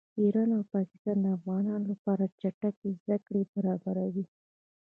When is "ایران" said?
0.21-0.49